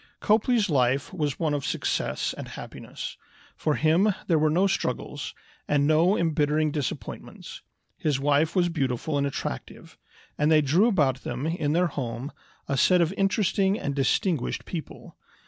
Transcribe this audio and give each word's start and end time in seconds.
Copley's 0.19 0.67
life 0.67 1.13
was 1.13 1.37
one 1.37 1.53
of 1.53 1.63
success 1.63 2.33
and 2.35 2.47
happiness. 2.47 3.17
For 3.55 3.75
him 3.75 4.15
there 4.25 4.39
were 4.39 4.49
no 4.49 4.65
struggles, 4.65 5.35
and 5.67 5.85
no 5.85 6.17
embittering 6.17 6.71
disappointments. 6.71 7.61
His 7.99 8.19
wife 8.19 8.55
was 8.55 8.69
beautiful 8.69 9.15
and 9.15 9.27
attractive, 9.27 9.99
and 10.39 10.51
they 10.51 10.61
drew 10.61 10.87
about 10.87 11.21
them, 11.21 11.45
in 11.45 11.73
their 11.73 11.85
home, 11.85 12.31
a 12.67 12.77
set 12.77 12.99
of 12.99 13.13
interesting 13.13 13.79
and 13.79 13.93
distinguished 13.93 14.65
people. 14.65 15.17